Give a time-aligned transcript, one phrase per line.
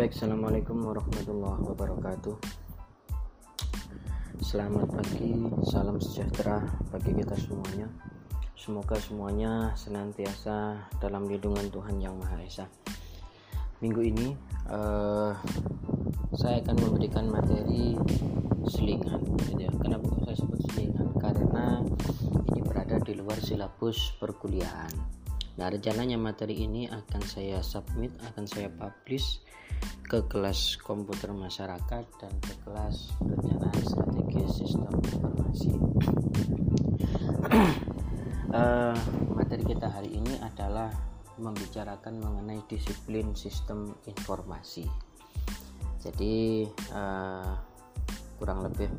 [0.00, 2.32] Baik, Assalamualaikum warahmatullahi wabarakatuh
[4.40, 5.36] Selamat pagi,
[5.68, 7.84] salam sejahtera bagi kita semuanya
[8.56, 12.64] Semoga semuanya senantiasa dalam lindungan Tuhan Yang Maha Esa
[13.84, 14.32] Minggu ini
[14.72, 15.36] uh,
[16.32, 18.00] saya akan memberikan materi
[18.72, 19.70] selingan gitu ya.
[19.84, 21.12] Kenapa saya sebut selingan?
[21.20, 21.84] Karena
[22.48, 25.20] ini berada di luar silabus perkuliahan
[25.60, 29.44] Nah, rencananya materi ini akan saya submit, akan saya publish
[30.10, 35.72] ke kelas komputer masyarakat dan ke kelas perencanaan strategis sistem informasi.
[38.50, 38.98] uh,
[39.38, 40.90] materi kita hari ini adalah
[41.38, 44.84] membicarakan mengenai disiplin sistem informasi.
[46.02, 47.54] Jadi uh,
[48.40, 48.90] kurang lebih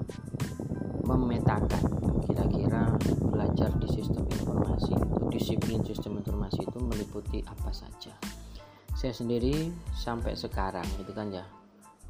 [1.03, 1.83] memetakan
[2.23, 8.13] kira-kira belajar di sistem informasi itu disiplin sistem informasi itu meliputi apa saja
[8.95, 11.45] saya sendiri sampai sekarang gitu kan ya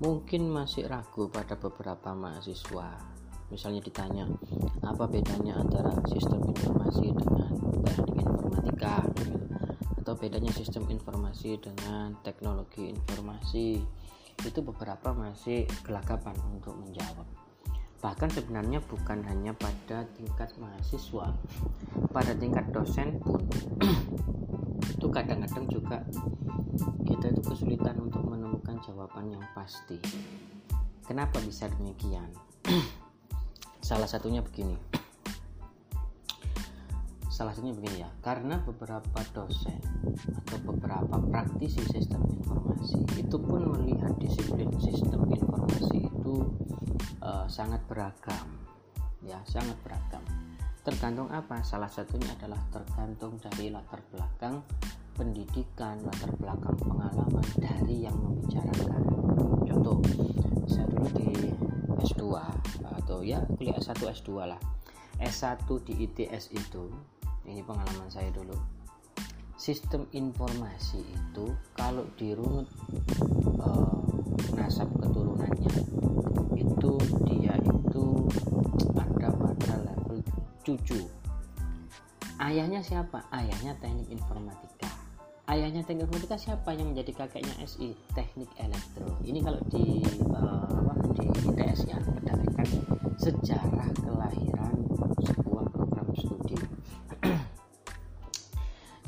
[0.01, 2.97] mungkin masih ragu pada beberapa mahasiswa.
[3.53, 4.25] Misalnya ditanya
[4.81, 7.53] apa bedanya antara sistem informasi dengan
[7.85, 9.05] teknik informatika?
[10.01, 13.77] Atau bedanya sistem informasi dengan teknologi informasi?
[14.41, 17.27] Itu beberapa masih gelagapan untuk menjawab.
[18.01, 21.37] Bahkan sebenarnya bukan hanya pada tingkat mahasiswa
[22.11, 23.39] pada tingkat dosen pun
[25.01, 25.97] itu kadang-kadang juga
[27.09, 29.97] kita itu kesulitan untuk menemukan jawaban yang pasti.
[31.01, 32.29] Kenapa bisa demikian?
[33.81, 34.77] Salah satunya begini.
[37.33, 39.81] Salah satunya begini ya karena beberapa dosen
[40.37, 46.45] atau beberapa praktisi sistem informasi itu pun melihat disiplin sistem informasi itu
[47.25, 48.45] uh, sangat beragam
[49.25, 50.21] ya sangat beragam
[50.81, 51.61] tergantung apa?
[51.61, 54.65] Salah satunya adalah tergantung dari latar belakang
[55.13, 59.01] pendidikan latar belakang pengalaman dari yang membicarakan.
[59.69, 60.01] Contoh
[60.65, 61.53] saya dulu di
[62.01, 62.23] S2
[62.81, 64.59] atau ya kuliah S1 S2 lah.
[65.21, 66.89] S1 di ITS itu
[67.45, 68.57] ini pengalaman saya dulu.
[69.61, 72.65] Sistem informasi itu kalau dirunut
[73.61, 74.01] uh,
[74.57, 75.69] nasab keturunannya
[76.57, 76.91] itu
[77.29, 78.05] dia itu
[80.65, 80.99] cucu.
[82.41, 83.23] Ayahnya siapa?
[83.31, 84.89] Ayahnya teknik informatika.
[85.47, 89.07] Ayahnya teknik informatika siapa yang menjadi kakeknya SI teknik elektro.
[89.21, 90.01] Ini kalau di
[90.33, 92.67] uh, di ITS ya berdasarkan
[93.21, 94.77] sejarah kelahiran
[95.21, 96.57] sebuah program studi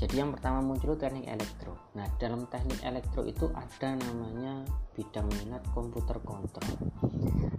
[0.04, 1.80] jadi yang pertama muncul teknik elektro.
[1.96, 6.76] Nah dalam teknik elektro itu ada namanya bidang minat komputer kontrol.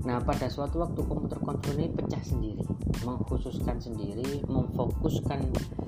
[0.04, 2.60] Nah pada suatu waktu komputer kontrol ini pecah sendiri
[3.00, 5.40] mengkhususkan sendiri memfokuskan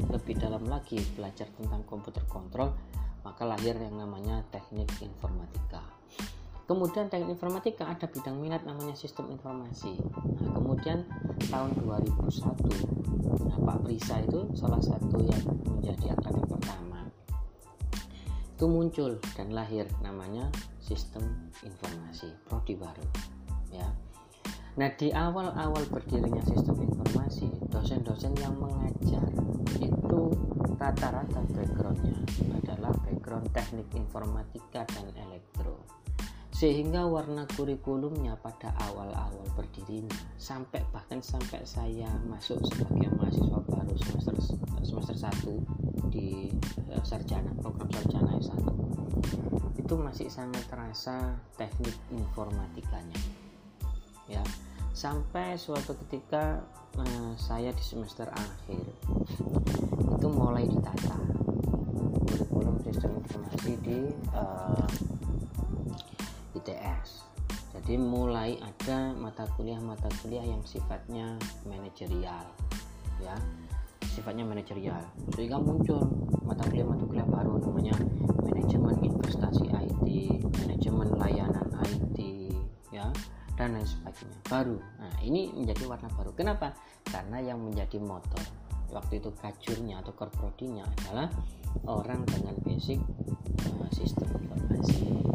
[0.09, 2.73] lebih dalam lagi belajar tentang komputer kontrol
[3.21, 5.85] maka lahir yang namanya teknik informatika
[6.67, 9.95] kemudian teknik informatika ada bidang minat namanya sistem informasi.
[10.43, 11.07] Nah, kemudian
[11.47, 17.07] tahun 2001 nah, Pak Prisa itu salah satu yang menjadi akademik pertama.
[18.59, 20.51] Itu muncul dan lahir namanya
[20.83, 23.07] sistem informasi prodi baru
[23.71, 23.87] ya.
[24.77, 29.25] Nah di awal-awal berdirinya sistem informasi dosen-dosen yang mengajar
[29.81, 30.21] itu
[30.77, 32.21] rata-rata backgroundnya
[32.61, 35.81] adalah background teknik informatika dan elektro
[36.57, 44.33] sehingga warna kurikulumnya pada awal-awal berdirinya sampai bahkan sampai saya masuk sebagai mahasiswa baru semester
[44.81, 45.17] semester
[45.53, 46.49] 1 di
[46.97, 48.65] uh, sarjana program sarjana S1
[49.77, 53.21] itu masih sangat terasa teknik informatikanya
[54.33, 54.41] ya.
[54.97, 56.65] Sampai suatu ketika
[56.97, 58.81] uh, saya di semester akhir
[60.09, 61.21] itu mulai ditata
[62.25, 64.89] kurikulum sistem informasi di uh,
[66.67, 67.27] ITS
[67.77, 71.37] jadi mulai ada mata kuliah-mata kuliah yang sifatnya
[71.69, 72.49] manajerial
[73.21, 73.37] ya.
[74.01, 75.05] Sifatnya manajerial.
[75.37, 76.01] Sehingga muncul
[76.49, 77.95] mata kuliah-mata kuliah baru namanya
[78.41, 80.07] manajemen investasi IT
[80.57, 82.19] manajemen layanan IT
[82.91, 83.13] ya
[83.61, 84.39] dan lain sebagainya.
[84.49, 84.81] Baru.
[84.81, 86.33] Nah ini menjadi warna baru.
[86.33, 86.73] Kenapa?
[87.05, 88.41] Karena yang menjadi motor
[88.89, 91.29] waktu itu kajurnya atau korprodinya adalah
[91.85, 93.03] orang dengan basic
[93.69, 95.27] uh, sistem informasi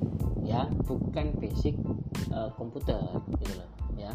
[0.51, 1.79] ya bukan basic
[2.35, 2.99] uh, komputer
[3.39, 4.11] gitu loh ya.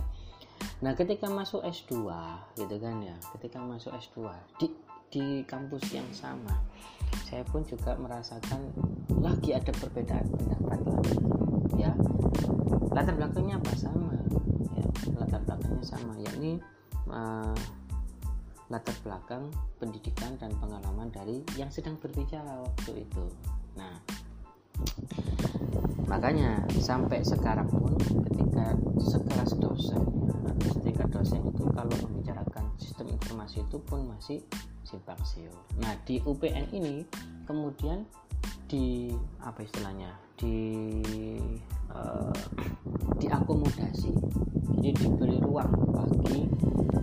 [0.85, 2.13] Nah ketika masuk S2
[2.61, 4.29] gitu kan ya ketika masuk S2
[4.61, 4.67] di
[5.09, 6.53] di kampus yang sama
[7.25, 8.69] saya pun juga merasakan
[9.17, 11.17] lagi ada perbedaan pendapat lagi
[11.81, 11.93] ya.
[12.93, 13.73] Latar belakangnya apa?
[13.73, 14.13] Sama
[14.77, 14.85] ya
[15.17, 16.61] latar belakangnya sama yakni
[17.09, 17.57] uh,
[18.69, 19.49] latar belakang
[19.81, 23.25] pendidikan dan pengalaman dari yang sedang berbicara waktu itu.
[23.81, 23.97] Nah
[26.07, 27.93] makanya sampai sekarang pun
[28.31, 30.17] ketika sekelas dosen
[30.97, 34.39] ketika dosen itu kalau membicarakan sistem informasi itu pun masih
[34.87, 35.53] simpang siur.
[35.83, 37.03] Nah di UPN ini
[37.45, 38.07] kemudian
[38.71, 39.11] di
[39.43, 40.57] apa istilahnya di
[41.91, 42.35] uh,
[43.19, 44.15] diakomodasi.
[44.79, 46.47] Jadi diberi ruang bagi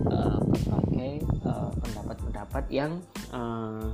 [0.08, 1.12] uh, berbagai
[1.44, 2.98] uh, pendapat-pendapat yang
[3.36, 3.92] uh,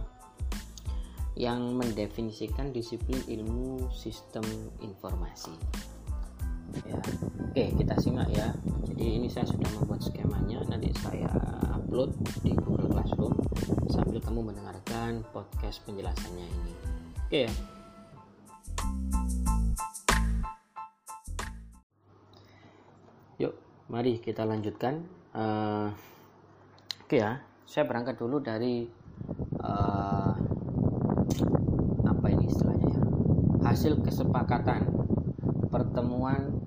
[1.39, 4.43] yang mendefinisikan disiplin ilmu sistem
[4.83, 5.55] informasi.
[6.87, 6.99] Ya.
[7.51, 8.55] Oke kita simak ya.
[8.87, 10.63] Jadi ini saya sudah membuat skemanya.
[10.71, 11.31] Nanti saya
[11.75, 12.15] upload
[12.47, 13.35] di Google Classroom
[13.91, 16.73] sambil kamu mendengarkan podcast penjelasannya ini.
[17.27, 17.53] Oke ya.
[23.43, 23.55] Yuk,
[23.91, 25.03] mari kita lanjutkan.
[25.31, 25.95] Uh,
[27.11, 28.87] Oke ya, saya berangkat dulu dari
[29.59, 30.31] uh,
[32.51, 33.01] istilahnya ya?
[33.71, 34.91] Hasil kesepakatan
[35.71, 36.61] pertemuan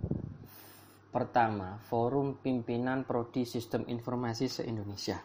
[1.14, 5.22] pertama Forum Pimpinan Prodi Sistem Informasi se-Indonesia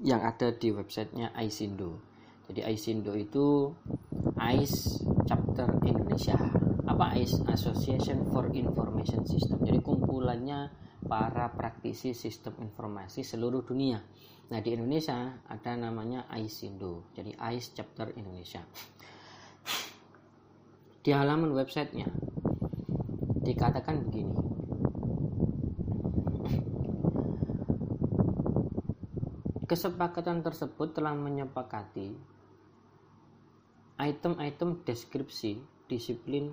[0.00, 2.00] yang ada di websitenya Aisindo.
[2.48, 3.68] Jadi Aisindo itu
[4.40, 6.40] AIS chapter Indonesia.
[6.88, 9.60] Apa AIS Association for Information System.
[9.62, 10.72] Jadi kumpulannya
[11.04, 14.00] para praktisi sistem informasi seluruh dunia.
[14.50, 17.12] Nah di Indonesia ada namanya AISindo.
[17.12, 18.64] Jadi AIS chapter Indonesia
[21.00, 22.12] di halaman websitenya
[23.40, 24.36] dikatakan begini
[29.64, 32.12] kesepakatan tersebut telah menyepakati
[34.00, 36.52] item-item deskripsi disiplin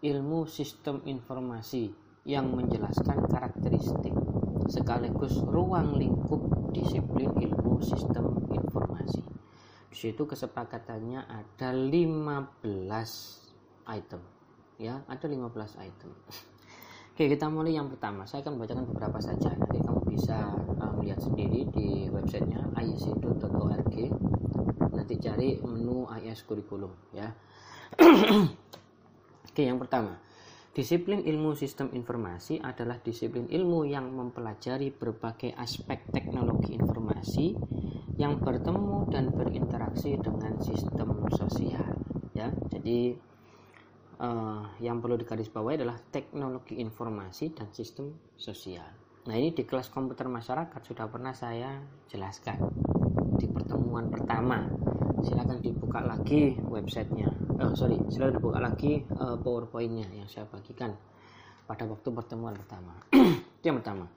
[0.00, 1.92] ilmu sistem informasi
[2.24, 4.16] yang menjelaskan karakteristik
[4.70, 9.20] sekaligus ruang lingkup disiplin ilmu sistem informasi.
[9.90, 13.49] Di situ kesepakatannya ada 15
[13.88, 14.20] item.
[14.80, 15.46] Ya, ada 15
[15.80, 16.10] item.
[17.12, 18.24] Oke, kita mulai yang pertama.
[18.24, 19.52] Saya akan bacakan beberapa saja.
[19.52, 20.36] Nanti kamu bisa
[20.80, 23.96] uh, melihat sendiri di websitenya ayesido.org
[24.90, 27.34] nanti cari menu IS kurikulum ya
[29.50, 30.18] oke yang pertama
[30.70, 37.58] Disiplin ilmu sistem informasi adalah disiplin ilmu yang mempelajari berbagai aspek teknologi informasi
[38.14, 41.98] yang bertemu dan berinteraksi dengan sistem sosial.
[42.38, 43.18] Ya, jadi
[44.20, 48.86] uh, yang perlu digarisbawahi adalah teknologi informasi dan sistem sosial.
[49.26, 52.60] Nah ini di kelas komputer masyarakat sudah pernah saya jelaskan
[53.40, 54.68] di pertemuan pertama.
[55.20, 57.28] Silahkan dibuka lagi websitenya.
[57.60, 60.96] Oh sorry silahkan dibuka lagi uh, powerpointnya yang saya bagikan
[61.68, 62.96] pada waktu pertemuan pertama.
[63.60, 64.08] Itu yang pertama.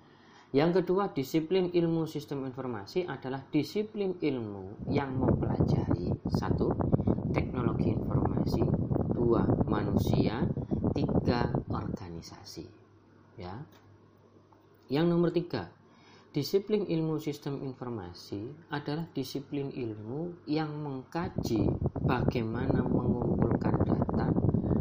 [0.54, 6.70] Yang kedua disiplin ilmu sistem informasi adalah disiplin ilmu yang mempelajari satu
[7.34, 8.83] teknologi informasi
[9.24, 10.44] dua manusia
[10.92, 12.68] tiga organisasi
[13.40, 13.56] ya
[14.92, 15.72] yang nomor tiga
[16.34, 18.42] Disiplin ilmu sistem informasi
[18.74, 21.62] adalah disiplin ilmu yang mengkaji
[22.02, 24.34] bagaimana mengumpulkan data,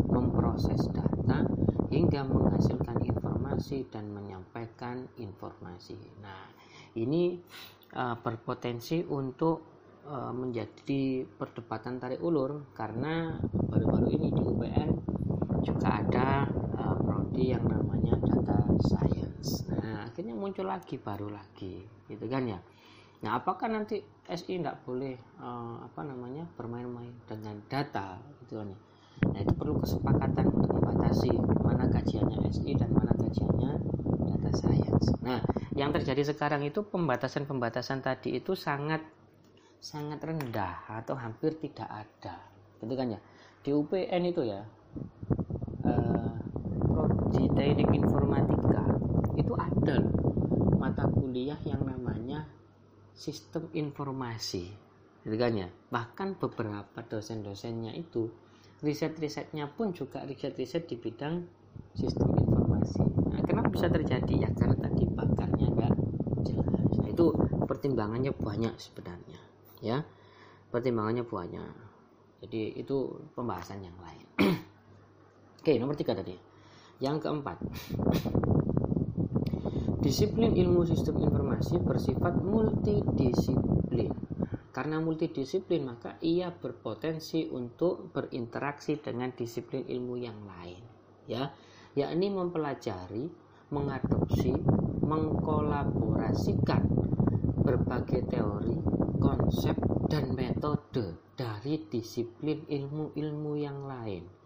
[0.08, 1.44] memproses data,
[1.92, 6.00] hingga menghasilkan informasi dan menyampaikan informasi.
[6.24, 6.48] Nah,
[6.96, 7.36] ini
[8.00, 9.71] uh, berpotensi untuk
[10.06, 13.38] uh, menjadi perdebatan tarik ulur karena
[13.70, 14.90] baru-baru ini di UPN
[15.62, 16.46] juga ada
[16.78, 19.66] uh, prodi yang namanya data science.
[19.70, 22.58] Nah, akhirnya muncul lagi baru lagi, gitu kan ya.
[23.22, 28.78] Nah, apakah nanti SI tidak boleh uh, apa namanya bermain-main dengan data, gitu kan ya?
[29.22, 31.30] Nah, itu perlu kesepakatan untuk membatasi
[31.62, 33.72] mana kajiannya SI dan mana kajiannya
[34.26, 35.06] data science.
[35.22, 35.38] Nah,
[35.78, 39.06] yang terjadi sekarang itu pembatasan-pembatasan tadi itu sangat
[39.82, 42.38] sangat rendah atau hampir tidak ada,
[42.78, 43.20] gitu kan ya.
[43.66, 44.62] Di UPN itu ya,
[45.82, 46.32] uh,
[46.86, 48.86] prodi teknik informatika
[49.34, 49.98] itu ada
[50.78, 52.46] mata kuliah yang namanya
[53.10, 54.70] sistem informasi.
[55.26, 55.66] Gitu kan ya?
[55.90, 58.30] Bahkan beberapa dosen-dosennya itu
[58.86, 61.42] riset-risetnya pun juga riset-riset di bidang
[61.98, 63.02] sistem informasi.
[63.34, 64.46] Nah, kenapa bisa terjadi?
[64.46, 65.94] Ya karena tadi bakarnya enggak
[66.46, 66.70] jelas.
[67.02, 67.34] Nah, itu
[67.66, 69.51] pertimbangannya banyak sebenarnya
[69.82, 70.06] ya.
[70.72, 71.74] Pertimbangannya banyak.
[72.42, 74.26] Jadi itu pembahasan yang lain.
[75.62, 76.34] Oke, nomor tiga tadi.
[77.02, 77.58] Yang keempat,
[80.06, 84.10] disiplin ilmu sistem informasi bersifat multidisiplin.
[84.72, 90.80] Karena multidisiplin, maka ia berpotensi untuk berinteraksi dengan disiplin ilmu yang lain,
[91.28, 91.52] ya,
[91.92, 93.28] yakni mempelajari,
[93.68, 94.56] mengadopsi,
[95.04, 96.88] mengkolaborasikan
[97.62, 98.76] berbagai teori,
[99.22, 99.78] konsep,
[100.10, 104.42] dan metode dari disiplin ilmu-ilmu yang lain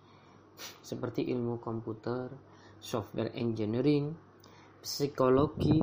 [0.81, 2.33] seperti ilmu komputer,
[2.81, 4.17] software engineering,
[4.81, 5.81] psikologi,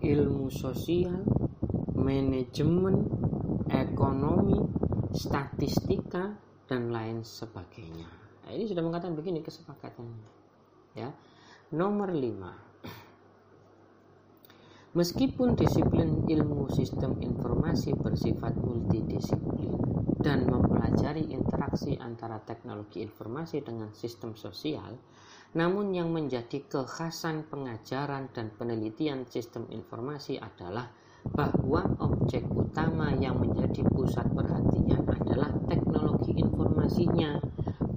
[0.00, 1.20] ilmu sosial,
[1.96, 3.06] manajemen,
[3.68, 4.60] ekonomi,
[5.12, 6.32] statistika,
[6.66, 8.08] dan lain sebagainya.
[8.46, 10.30] Nah, ini sudah mengatakan begini kesepakatannya.
[10.96, 11.10] Ya.
[11.74, 12.75] Nomor 5.
[14.96, 19.76] Meskipun disiplin ilmu sistem informasi bersifat multidisiplin
[20.24, 24.96] dan mempelajari interaksi antara teknologi informasi dengan sistem sosial,
[25.52, 30.88] namun yang menjadi kekhasan pengajaran dan penelitian sistem informasi adalah
[31.28, 37.36] bahwa objek utama yang menjadi pusat perhatian adalah teknologi informasinya,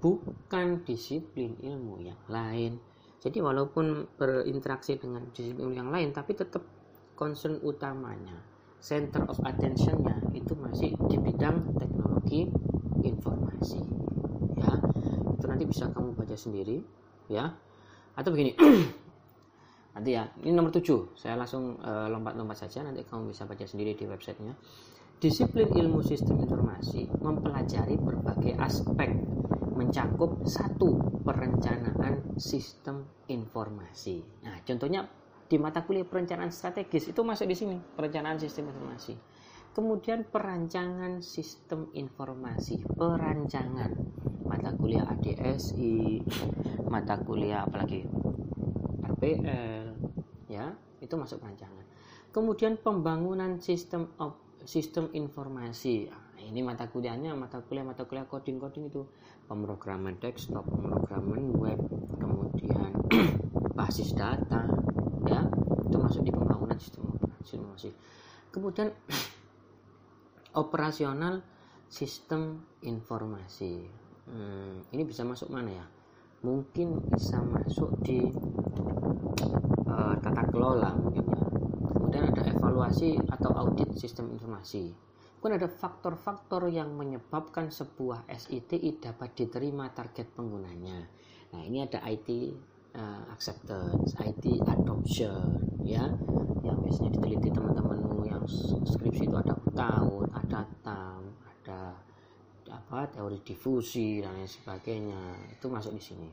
[0.03, 2.75] bukan disiplin ilmu yang lain.
[3.23, 6.78] Jadi walaupun berinteraksi dengan disiplin yang lain, tapi tetap
[7.19, 8.39] concern utamanya,
[8.79, 12.47] center of attentionnya itu masih di bidang teknologi
[13.03, 13.83] informasi.
[14.55, 14.79] Ya,
[15.35, 16.79] itu nanti bisa kamu baca sendiri,
[17.27, 17.51] ya.
[18.15, 18.55] Atau begini,
[19.99, 23.99] nanti ya, ini nomor 7 saya langsung eh, lompat-lompat saja, nanti kamu bisa baca sendiri
[23.99, 24.55] di websitenya.
[25.19, 29.11] Disiplin ilmu sistem informasi mempelajari berbagai aspek
[29.75, 30.95] mencakup satu
[31.27, 34.23] perencanaan sistem informasi.
[34.47, 35.03] Nah, contohnya
[35.49, 39.17] di mata kuliah perencanaan strategis itu masuk di sini perencanaan sistem informasi.
[39.73, 43.91] Kemudian perancangan sistem informasi perancangan.
[44.45, 46.21] Mata kuliah ADSI
[46.85, 48.05] mata kuliah apalagi?
[49.09, 49.85] RPL
[50.53, 50.69] ya
[51.01, 51.85] itu masuk perancangan.
[52.29, 54.37] Kemudian pembangunan sistem of,
[54.69, 56.13] sistem informasi.
[56.13, 59.01] Nah, ini mata kuliahnya mata kuliah mata kuliah coding coding itu.
[59.49, 61.81] Pemrograman desktop pemrograman web
[62.21, 62.93] kemudian
[63.77, 64.88] basis data
[65.29, 65.45] ya.
[65.85, 67.05] Itu masuk di pembangunan sistem
[67.45, 67.93] informasi
[68.49, 68.89] kemudian
[70.61, 71.41] operasional
[71.89, 73.85] sistem informasi.
[74.29, 75.85] Hmm, ini bisa masuk mana ya?
[76.45, 78.29] Mungkin bisa masuk di
[79.89, 81.45] uh, tata kelola mungkin ya.
[81.89, 84.93] Kemudian ada evaluasi atau audit sistem informasi.
[85.39, 91.07] Kemudian ada faktor-faktor yang menyebabkan sebuah SITI dapat diterima target penggunanya.
[91.55, 92.27] Nah ini ada IT
[92.95, 96.05] uh, acceptance, IT adoption, ya,
[96.65, 98.43] yang biasanya diteliti teman-temanmu yang
[98.85, 101.95] skripsi itu ada tahun, ada tam, ada
[102.69, 105.21] apa teori difusi dan lain sebagainya
[105.53, 106.29] itu masuk di sini.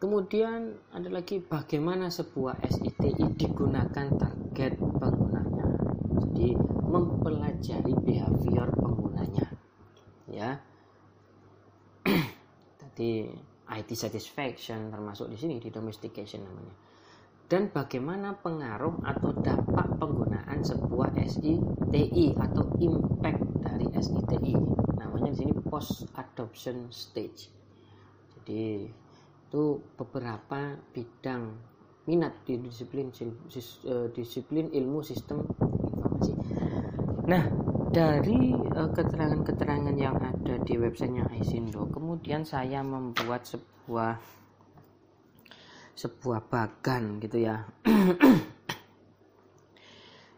[0.00, 5.68] Kemudian ada lagi bagaimana sebuah SITI digunakan target penggunanya.
[6.24, 6.56] Jadi
[6.88, 9.46] mempelajari behavior penggunanya.
[10.32, 10.56] Ya.
[12.80, 13.28] Tadi
[13.70, 16.74] IT satisfaction termasuk di sini di domestication namanya.
[17.50, 24.54] Dan bagaimana pengaruh atau dampak penggunaan sebuah SITI atau impact dari SITI.
[25.02, 27.50] Namanya di sini post adoption stage.
[28.38, 28.86] Jadi
[29.50, 29.62] itu
[29.98, 31.50] beberapa bidang
[32.06, 36.32] minat di disiplin eh, disiplin ilmu sistem informasi.
[37.26, 37.42] Nah,
[37.90, 44.14] dari uh, keterangan-keterangan yang ada di websitenya Aisindo kemudian saya membuat sebuah
[45.98, 47.66] sebuah bagan gitu ya.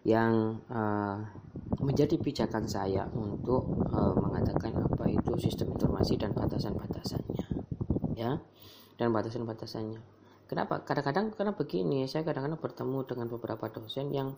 [0.03, 1.23] Yang uh,
[1.79, 7.47] menjadi pijakan saya untuk uh, mengatakan apa itu sistem informasi dan batasan-batasannya
[8.19, 8.41] ya.
[8.99, 10.01] Dan batasan-batasannya.
[10.51, 10.83] Kenapa?
[10.83, 14.35] Kadang-kadang karena begini saya kadang-kadang bertemu dengan beberapa dosen yang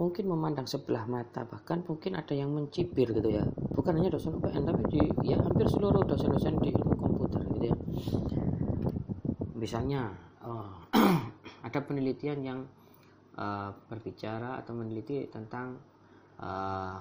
[0.00, 3.44] mungkin memandang sebelah mata bahkan mungkin ada yang mencibir gitu ya.
[3.76, 7.76] Bukan hanya dosen UPN tapi di ya hampir seluruh dosen-dosen di ilmu komputer gitu ya.
[9.60, 10.08] Misalnya
[10.40, 10.88] uh,
[11.68, 12.60] ada penelitian yang
[13.36, 15.76] uh, berbicara atau meneliti tentang
[16.40, 16.96] uh,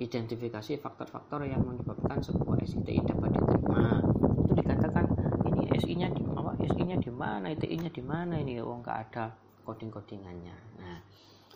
[0.00, 4.00] identifikasi faktor-faktor yang menyebabkan sebuah SITI dapat diterima.
[4.40, 5.04] Itu dikatakan
[5.52, 8.56] ini SI-nya di apa SI-nya di mana ITI-nya di mana ini?
[8.64, 9.36] Oh nggak ada
[9.68, 10.56] coding-codingannya.
[10.80, 10.96] Nah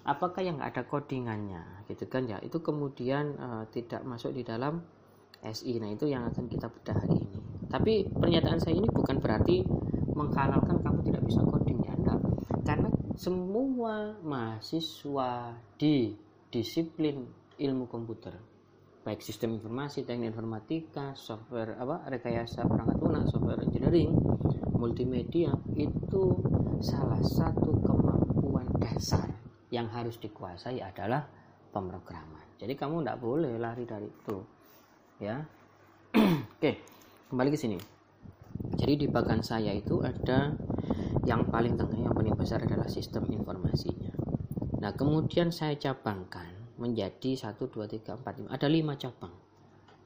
[0.07, 2.39] apakah yang ada codingannya gitu kan ya.
[2.39, 4.81] Itu kemudian uh, tidak masuk di dalam
[5.43, 7.39] SI nah itu yang akan kita bedah hari ini.
[7.67, 9.67] Tapi pernyataan saya ini bukan berarti
[10.15, 12.19] menghalalkan kamu tidak bisa coding ya enggak.
[12.63, 16.15] Karena semua mahasiswa di
[16.49, 17.27] disiplin
[17.59, 18.57] ilmu komputer
[19.07, 24.11] baik sistem informasi, teknik informatika, software apa rekayasa perangkat lunak, software engineering,
[24.75, 26.35] multimedia itu
[26.83, 27.96] salah satu dasar
[29.70, 31.26] yang harus dikuasai adalah
[31.75, 32.44] pemrograman.
[32.56, 34.38] Jadi kamu tidak boleh lari dari itu.
[35.20, 35.44] Ya.
[36.56, 36.80] Oke,
[37.28, 37.78] kembali ke sini.
[38.76, 40.56] Jadi di bagian saya itu ada
[41.28, 44.12] yang paling tengah, yang paling besar adalah sistem informasinya.
[44.80, 48.52] Nah, kemudian saya cabangkan menjadi 1 2 3 4 5.
[48.52, 49.35] Ada 5 cabang.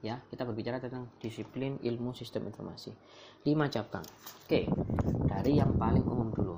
[0.00, 2.88] ya kita berbicara tentang disiplin ilmu sistem informasi
[3.44, 4.00] lima cabang
[4.48, 4.60] oke
[5.28, 6.56] dari yang paling umum dulu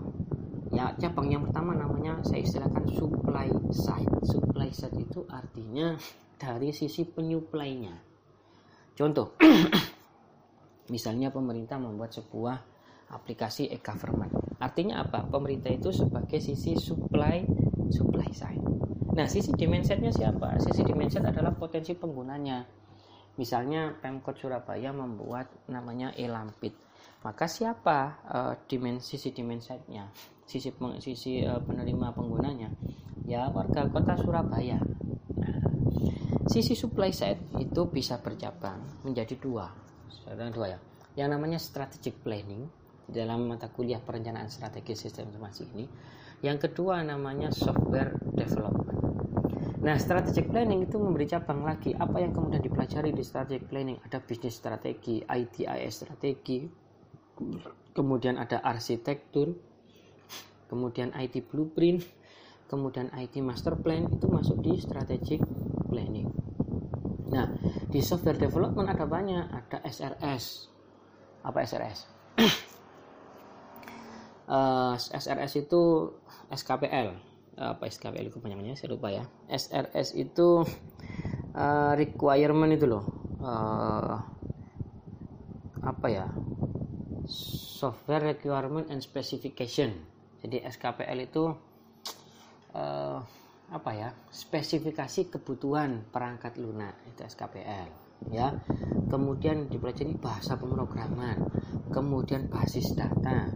[0.73, 5.95] ya cabang yang pertama namanya saya istilahkan supply side supply side itu artinya
[6.41, 7.95] dari sisi penyuplainya
[8.97, 9.37] contoh
[10.95, 12.57] misalnya pemerintah membuat sebuah
[13.13, 17.45] aplikasi e-government artinya apa pemerintah itu sebagai sisi supply
[17.93, 18.73] supply side
[19.13, 20.57] Nah, sisi demand side-nya siapa?
[20.57, 22.65] Sisi demand side adalah potensi penggunanya.
[23.37, 26.73] Misalnya Pemkot Surabaya membuat namanya e-lampit.
[27.23, 30.11] Maka siapa uh, demand sisi demand side-nya?
[30.43, 32.69] Sisi peng, sisi uh, penerima penggunanya?
[33.23, 34.83] Ya, warga kota Surabaya.
[35.39, 35.63] Nah,
[36.51, 39.71] sisi supply side itu bisa bercabang menjadi dua.
[40.27, 40.79] Ada dua ya.
[41.15, 42.67] Yang namanya strategic planning
[43.07, 45.87] dalam mata kuliah perencanaan strategi sistem informasi ini.
[46.43, 48.99] Yang kedua namanya software development.
[49.83, 51.95] Nah, strategic planning itu memberi cabang lagi.
[51.95, 53.99] Apa yang kemudian dipelajari di strategic planning?
[54.03, 56.82] Ada bisnis strategi, ITIS strategi,
[57.93, 59.57] kemudian ada arsitektur,
[60.69, 62.05] kemudian IT blueprint,
[62.67, 65.41] kemudian IT master plan itu masuk di strategic
[65.89, 66.29] planning.
[67.33, 67.49] Nah,
[67.89, 70.69] di software development ada banyak, ada SRS.
[71.45, 71.99] Apa SRS?
[74.53, 76.13] uh, SRS itu
[76.53, 80.65] SKPL apa SKPL itu panjangnya saya lupa ya SRS itu
[81.53, 83.05] uh, requirement itu loh
[83.45, 84.17] uh,
[85.83, 86.27] apa ya
[87.83, 89.97] software requirement and specification.
[90.45, 91.51] Jadi SKPL itu
[92.77, 93.19] uh,
[93.73, 97.89] apa ya spesifikasi kebutuhan perangkat lunak itu SKPL
[98.29, 98.53] ya.
[99.09, 101.49] Kemudian dipelajari bahasa pemrograman
[101.89, 103.49] kemudian basis data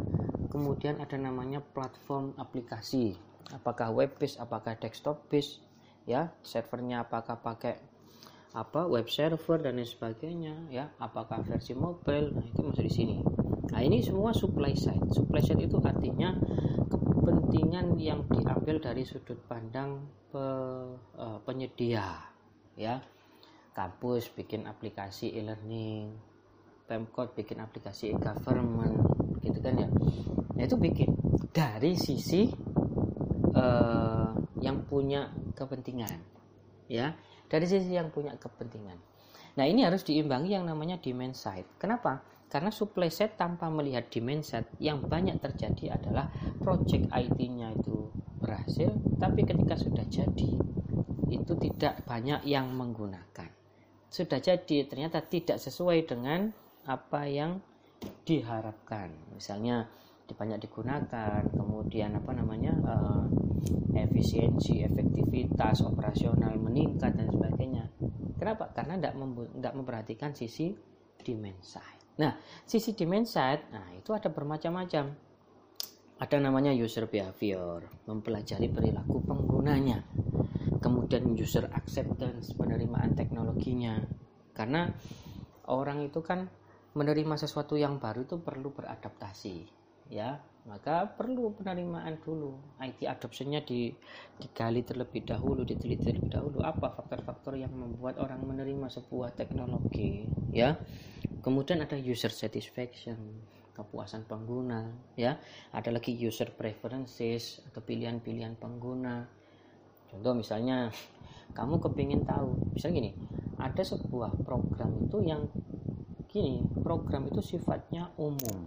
[0.49, 3.13] kemudian ada namanya platform aplikasi.
[3.53, 5.61] Apakah web based apakah desktop based
[6.09, 6.33] ya.
[6.41, 7.77] Servernya apakah pakai
[8.57, 10.89] apa web server dan lain sebagainya ya.
[10.97, 13.36] Apakah versi mobile nah itu masuk di sini
[13.73, 15.11] nah ini semua supply side.
[15.11, 16.35] Supply side itu artinya
[16.87, 20.45] kepentingan yang diambil dari sudut pandang pe,
[21.19, 22.23] uh, penyedia
[22.79, 23.03] ya.
[23.77, 26.37] Kampus bikin aplikasi e-learning
[26.87, 29.03] Pemkot bikin aplikasi e-government
[29.43, 29.91] gitu kan ya.
[30.55, 31.11] Nah itu bikin
[31.51, 32.47] dari sisi
[33.59, 34.31] uh,
[34.63, 36.15] yang punya kepentingan
[36.87, 37.11] ya.
[37.51, 38.99] Dari sisi yang punya kepentingan.
[39.59, 41.67] Nah ini harus diimbangi yang namanya demand side.
[41.83, 46.31] Kenapa karena supply side tanpa melihat demand side yang banyak terjadi adalah
[46.63, 48.07] project IT-nya itu
[48.39, 50.51] berhasil tapi ketika sudah jadi
[51.27, 53.51] itu tidak banyak yang menggunakan.
[54.07, 56.55] Sudah jadi ternyata tidak sesuai dengan
[56.87, 57.59] apa yang
[58.23, 59.11] diharapkan.
[59.35, 59.91] Misalnya
[60.27, 63.27] banyak digunakan kemudian apa namanya uh,
[63.95, 67.91] efisiensi efektivitas operasional meningkat dan sebagainya.
[68.39, 68.71] Kenapa?
[68.71, 70.71] Karena tidak memperhatikan sisi
[71.27, 72.33] demand side nah
[72.65, 75.11] sisi demand side nah itu ada bermacam-macam.
[76.17, 79.99] Ada namanya user behavior mempelajari perilaku penggunanya.
[80.79, 83.99] Kemudian user acceptance penerimaan teknologinya.
[84.55, 84.89] Karena
[85.67, 86.47] orang itu kan
[86.95, 89.69] menerima sesuatu yang baru itu perlu beradaptasi
[90.09, 90.39] ya.
[90.71, 92.79] Maka perlu penerimaan dulu.
[92.79, 93.91] IT adoptionnya di,
[94.39, 96.59] digali terlebih dahulu diteliti terlebih dahulu.
[96.63, 100.25] Apa faktor-faktor yang membuat orang menerima sebuah teknologi
[100.55, 100.79] ya
[101.41, 103.17] kemudian ada user satisfaction
[103.77, 104.89] kepuasan pengguna
[105.21, 105.37] ya.
[105.77, 109.29] Ada lagi user preferences atau pilihan-pilihan pengguna.
[110.09, 110.89] Contoh misalnya
[111.53, 113.13] kamu kepingin tahu misalnya gini
[113.57, 115.47] ada sebuah program itu yang
[116.27, 118.65] gini program itu sifatnya umum.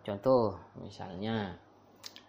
[0.00, 1.56] Contoh misalnya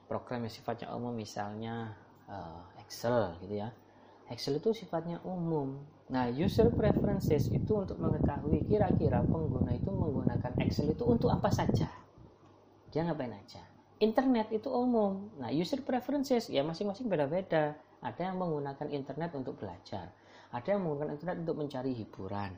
[0.08, 1.96] program yang sifatnya umum misalnya
[2.28, 3.70] uh, Excel gitu ya
[4.28, 5.80] Excel itu sifatnya umum.
[6.12, 11.88] Nah user preferences itu untuk mengetahui kira-kira pengguna itu menggunakan Excel itu untuk apa saja.
[12.92, 13.64] Dia ngapain aja.
[14.04, 15.32] Internet itu umum.
[15.40, 17.80] Nah user preferences ya masing-masing beda-beda.
[18.04, 20.12] Ada yang menggunakan internet untuk belajar.
[20.52, 22.52] Ada yang menggunakan internet untuk mencari hiburan.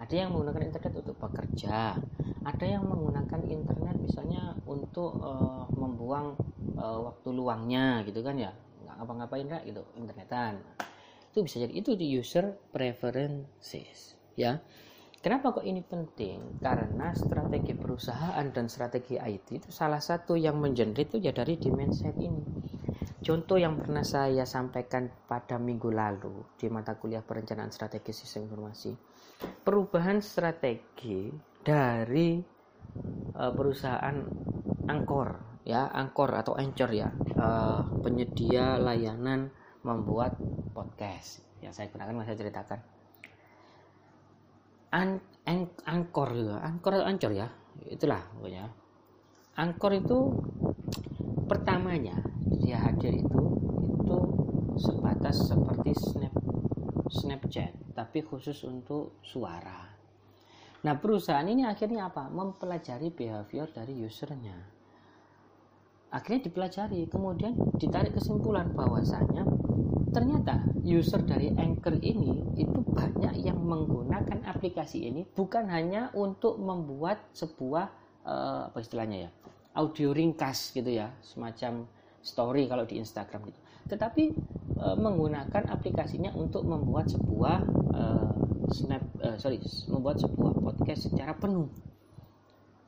[0.00, 2.00] Ada yang menggunakan internet untuk bekerja.
[2.48, 6.32] Ada yang menggunakan internet misalnya untuk uh, membuang
[6.80, 8.52] uh, waktu luangnya gitu kan ya.
[8.88, 10.64] Nggak ngapa-ngapain lah gitu internetan
[11.30, 14.58] itu bisa jadi itu di user preferences ya
[15.20, 16.64] Kenapa kok ini penting?
[16.64, 21.92] Karena strategi perusahaan dan strategi IT itu salah satu yang menjerit itu ya dari demand
[21.92, 22.40] side ini.
[23.20, 28.96] Contoh yang pernah saya sampaikan pada minggu lalu di mata kuliah perencanaan strategi sistem informasi.
[29.60, 31.28] Perubahan strategi
[31.60, 32.40] dari
[33.36, 34.16] uh, perusahaan
[34.88, 39.52] angkor ya, angkor atau anchor ya, uh, penyedia layanan
[39.84, 40.40] membuat
[40.80, 41.44] podcast.
[41.60, 42.80] yang saya gunakan saya ceritakan.
[44.96, 47.46] an, an, angkor juga angkor ancor ya
[47.86, 48.66] itulah pokoknya
[49.60, 50.18] angkor itu
[51.46, 52.16] pertamanya
[52.64, 53.40] dia hadir itu
[54.00, 54.18] itu
[54.80, 56.34] sebatas seperti snap
[57.10, 59.94] Snapchat tapi khusus untuk suara
[60.80, 64.56] nah perusahaan ini akhirnya apa mempelajari behavior dari usernya
[66.10, 69.46] akhirnya dipelajari kemudian ditarik kesimpulan bahwasanya
[70.10, 77.30] ternyata user dari Anchor ini itu banyak yang menggunakan aplikasi ini bukan hanya untuk membuat
[77.30, 77.86] sebuah
[78.26, 79.30] uh, apa istilahnya ya
[79.78, 81.86] audio ringkas gitu ya semacam
[82.20, 83.60] story kalau di Instagram gitu.
[83.88, 84.22] Tetapi
[84.76, 87.58] uh, menggunakan aplikasinya untuk membuat sebuah
[87.94, 88.30] uh,
[88.70, 89.02] snap
[89.38, 89.58] sorry
[89.90, 91.70] membuat sebuah podcast secara penuh.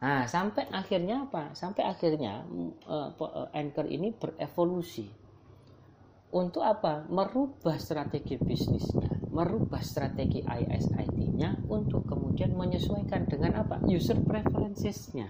[0.02, 1.54] Nah sampai akhirnya apa?
[1.54, 2.42] Sampai akhirnya
[2.90, 3.14] uh,
[3.54, 5.21] Anchor ini berevolusi
[6.32, 7.04] untuk apa?
[7.12, 13.84] Merubah strategi bisnisnya, merubah strategi ISIT-nya untuk kemudian menyesuaikan dengan apa?
[13.84, 15.28] User preferences-nya.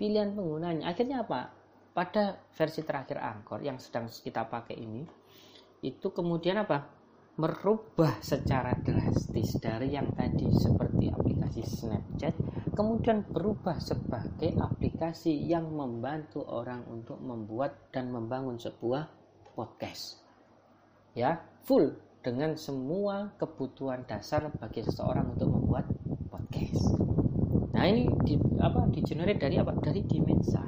[0.00, 0.88] Pilihan penggunanya.
[0.88, 1.52] Akhirnya apa?
[1.92, 5.04] Pada versi terakhir Angkor yang sedang kita pakai ini,
[5.84, 6.88] itu kemudian apa?
[7.36, 12.32] Merubah secara drastis dari yang tadi seperti aplikasi Snapchat,
[12.72, 19.25] kemudian berubah sebagai aplikasi yang membantu orang untuk membuat dan membangun sebuah
[19.56, 20.20] podcast.
[21.16, 25.88] Ya, full dengan semua kebutuhan dasar bagi seseorang untuk membuat
[26.28, 27.00] podcast.
[27.72, 29.72] Nah, ini di, apa digenerate dari apa?
[29.80, 30.60] Dari dimensi.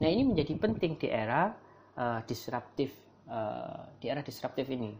[0.00, 1.48] Nah, ini menjadi penting di era
[1.96, 2.92] uh, disruptif
[3.32, 4.92] uh, di era disruptif ini.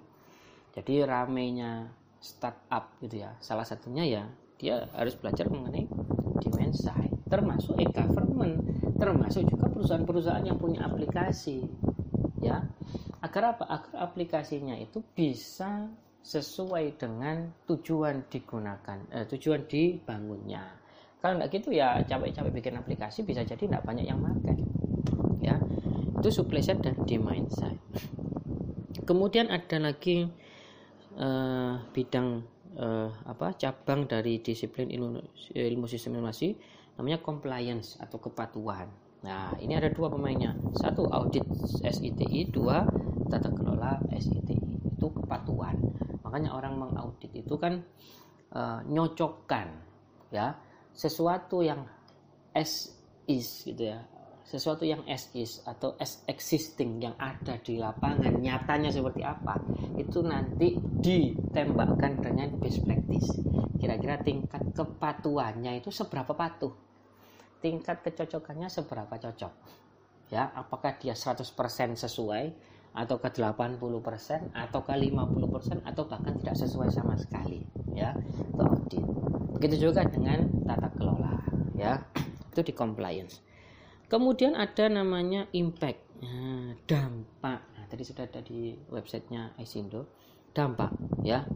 [0.72, 3.37] Jadi ramenya startup gitu ya.
[3.44, 4.24] Salah satunya ya
[4.61, 5.88] dia harus belajar mengenai
[6.40, 6.88] dimensi
[7.30, 8.61] termasuk e-government,
[8.98, 11.64] termasuk juga perusahaan-perusahaan yang punya aplikasi
[12.42, 12.64] ya
[13.20, 13.64] agar apa?
[13.68, 15.88] Agar aplikasinya itu bisa
[16.20, 20.64] sesuai dengan tujuan digunakan eh, tujuan dibangunnya.
[21.20, 24.56] Kalau nggak gitu ya capek-capek bikin aplikasi bisa jadi nggak banyak yang pakai
[25.40, 25.56] ya.
[26.20, 27.80] Itu supply side dan demand side.
[29.04, 30.28] Kemudian ada lagi
[31.16, 32.28] eh, bidang
[32.76, 35.20] eh, apa cabang dari disiplin ilmu,
[35.56, 36.56] ilmu sistem informasi
[37.00, 38.88] namanya compliance atau kepatuhan.
[39.20, 40.56] Nah, ini ada dua pemainnya.
[40.76, 41.44] Satu audit
[41.85, 42.88] SITI, dua
[43.31, 44.59] tata kelola SITI.
[44.99, 45.79] Itu kepatuhan.
[46.27, 47.81] Makanya orang mengaudit itu kan
[48.51, 49.66] e, nyocokkan
[50.35, 50.59] ya
[50.90, 51.87] sesuatu yang
[52.53, 52.90] as
[53.31, 54.03] is gitu ya.
[54.43, 59.55] Sesuatu yang as is atau as existing yang ada di lapangan nyatanya seperti apa
[59.95, 63.31] itu nanti ditembakkan dengan best practice.
[63.79, 66.90] Kira-kira tingkat kepatuhannya itu seberapa patuh
[67.61, 69.53] tingkat kecocokannya seberapa cocok
[70.33, 71.45] ya apakah dia 100%
[71.95, 72.45] sesuai
[72.90, 73.79] atau ke 80%
[74.50, 77.62] atau ke 50% atau bahkan tidak sesuai sama sekali
[77.94, 79.05] ya itu audit.
[79.55, 81.38] Begitu juga dengan tata kelola
[81.79, 82.03] ya
[82.50, 83.38] itu di compliance.
[84.11, 86.03] Kemudian ada namanya impact
[86.85, 87.62] dampak.
[87.62, 90.11] Nah, tadi sudah ada di websitenya Isindo.
[90.50, 90.90] Dampak
[91.22, 91.46] ya.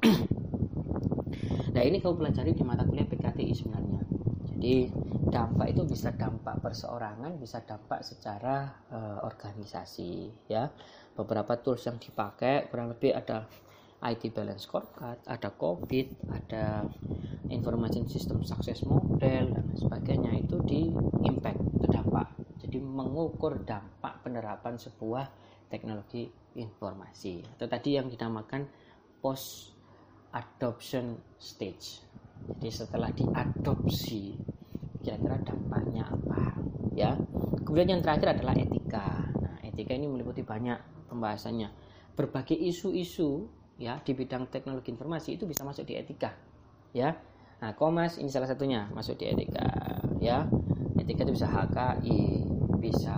[1.75, 4.07] Nah ini kau pelajari di mata kuliah PKTI sebenarnya
[4.55, 4.87] jadi
[5.35, 10.71] dampak itu bisa dampak perseorangan, bisa dampak secara uh, organisasi ya.
[11.19, 13.51] Beberapa tools yang dipakai kurang lebih ada
[14.05, 16.87] IT balance scorecard, ada COVID, ada
[17.51, 20.87] information system success model dan sebagainya itu di
[21.27, 22.31] impact itu dampak.
[22.63, 25.27] Jadi mengukur dampak penerapan sebuah
[25.67, 28.71] teknologi informasi atau tadi yang dinamakan
[29.19, 29.75] post
[30.31, 32.14] adoption stage.
[32.61, 34.41] Jadi setelah diadopsi
[35.05, 36.65] kira-kira dampaknya apa?
[36.97, 37.21] Ya
[37.65, 39.29] kemudian yang terakhir adalah etika.
[39.43, 41.69] Nah etika ini meliputi banyak pembahasannya.
[42.15, 46.33] Berbagai isu-isu ya di bidang teknologi informasi itu bisa masuk di etika
[46.95, 47.13] ya.
[47.61, 49.67] Nah komas ini salah satunya masuk di etika
[50.23, 50.47] ya.
[50.95, 52.23] Etika itu bisa HKI
[52.79, 53.17] bisa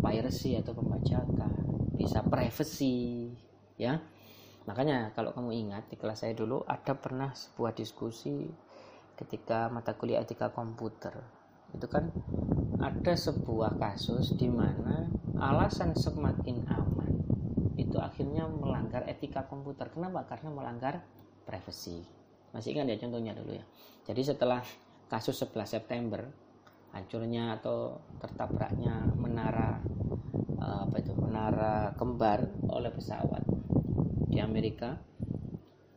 [0.00, 1.52] piracy atau pembajakan
[1.98, 3.34] bisa privacy
[3.74, 3.98] ya
[4.68, 8.44] makanya kalau kamu ingat di kelas saya dulu ada pernah sebuah diskusi
[9.16, 11.16] ketika mata kuliah etika komputer
[11.72, 12.12] itu kan
[12.78, 15.08] ada sebuah kasus di mana
[15.40, 17.12] alasan semakin aman
[17.78, 19.88] itu akhirnya melanggar etika komputer.
[19.94, 20.26] Kenapa?
[20.26, 21.00] Karena melanggar
[21.46, 22.02] privasi.
[22.50, 23.64] Masih ingat ya contohnya dulu ya.
[24.04, 24.60] Jadi setelah
[25.08, 26.26] kasus 11 September
[26.92, 29.78] hancurnya atau tertabraknya menara
[30.58, 33.44] eh, apa itu menara kembar oleh pesawat
[34.38, 34.94] di Amerika.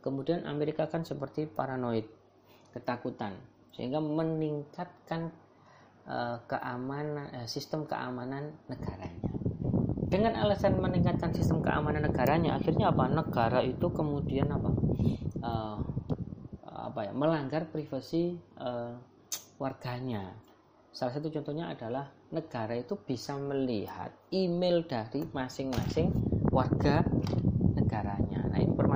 [0.02, 2.10] Kemudian Amerika kan seperti paranoid
[2.74, 3.38] ketakutan
[3.70, 5.30] sehingga meningkatkan
[6.10, 9.30] uh, keamanan uh, sistem keamanan negaranya.
[10.10, 13.06] Dengan alasan meningkatkan sistem keamanan negaranya akhirnya apa?
[13.06, 14.70] Negara itu kemudian apa?
[15.38, 15.78] Uh,
[16.66, 17.12] apa ya?
[17.14, 18.98] Melanggar privasi uh,
[19.62, 20.34] warganya.
[20.90, 26.10] Salah satu contohnya adalah negara itu bisa melihat email dari masing-masing
[26.52, 27.06] warga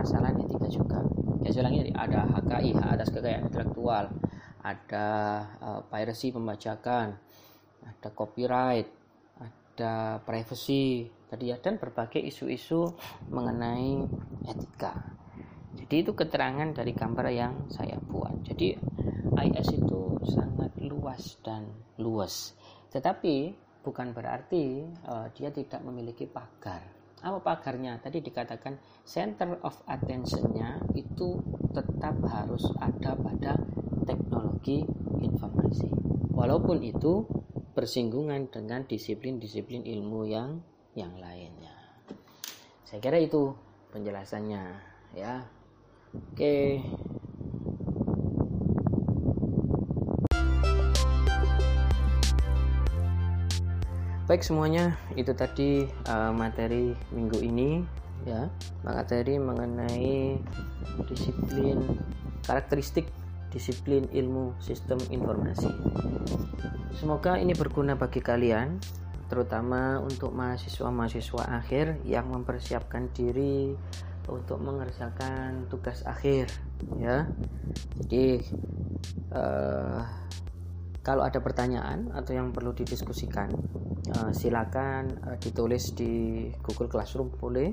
[0.07, 1.03] permasalahan etika juga.
[1.43, 4.07] Ya lagi ada HKI hak atas kekayaan intelektual
[4.63, 5.07] ada
[5.59, 7.19] uh, piracy pembajakan
[7.83, 8.87] ada copyright
[9.43, 12.87] ada privacy tadi ya dan berbagai isu-isu
[13.35, 14.07] mengenai
[14.47, 14.95] etika.
[15.75, 18.47] Jadi itu keterangan dari gambar yang saya buat.
[18.47, 18.79] Jadi
[19.43, 21.67] IS itu sangat luas dan
[21.99, 22.55] luas.
[22.95, 26.96] Tetapi bukan berarti uh, dia tidak memiliki pagar
[27.27, 27.99] apa pagarnya?
[27.99, 31.43] Tadi dikatakan center of attentionnya itu
[31.75, 33.59] tetap harus ada pada
[34.07, 34.87] teknologi
[35.19, 35.91] informasi.
[36.31, 37.27] Walaupun itu
[37.75, 40.63] bersinggungan dengan disiplin-disiplin ilmu yang
[40.95, 41.75] yang lainnya.
[42.87, 43.53] Saya kira itu
[43.91, 44.63] penjelasannya
[45.19, 45.45] ya.
[46.15, 46.81] Oke.
[54.27, 57.87] Baik semuanya, itu tadi uh, materi minggu ini
[58.27, 58.51] ya.
[58.83, 60.35] Materi mengenai
[61.07, 61.79] disiplin
[62.43, 63.07] karakteristik
[63.55, 65.71] disiplin ilmu sistem informasi.
[66.99, 68.83] Semoga ini berguna bagi kalian,
[69.31, 73.79] terutama untuk mahasiswa-mahasiswa akhir yang mempersiapkan diri
[74.27, 76.51] untuk mengerjakan tugas akhir
[76.99, 77.31] ya
[78.03, 78.43] jadi
[79.31, 80.03] uh,
[81.07, 83.55] kalau ada pertanyaan atau yang perlu didiskusikan
[84.11, 87.71] uh, silakan uh, ditulis di Google Classroom boleh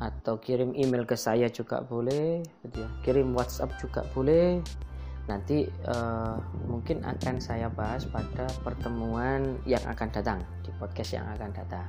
[0.00, 2.88] atau kirim email ke saya juga boleh gitu ya.
[3.04, 4.64] Kirim WhatsApp juga boleh.
[5.28, 11.52] Nanti uh, mungkin akan saya bahas pada pertemuan yang akan datang di podcast yang akan
[11.52, 11.86] datang.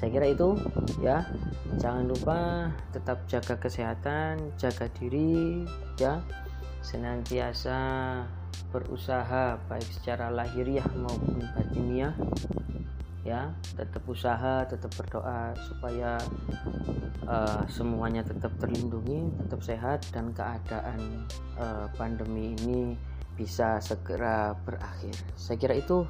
[0.00, 0.56] Saya kira itu
[1.04, 1.20] ya.
[1.76, 5.62] Jangan lupa tetap jaga kesehatan jaga diri
[6.00, 6.24] ya.
[6.82, 7.78] Senantiasa
[8.72, 12.14] berusaha baik secara lahiriah maupun batiniah
[13.22, 16.18] ya tetap usaha tetap berdoa supaya
[17.30, 22.98] uh, semuanya tetap terlindungi tetap sehat dan keadaan uh, pandemi ini
[23.32, 25.16] bisa segera berakhir.
[25.36, 26.04] Saya kira itu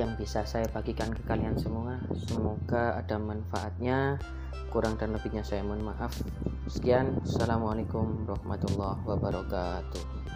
[0.00, 2.00] yang bisa saya bagikan ke kalian semua.
[2.24, 4.18] Semoga ada manfaatnya.
[4.72, 6.10] Kurang dan lebihnya saya mohon maaf.
[6.66, 10.33] Sekian, assalamualaikum warahmatullahi wabarakatuh.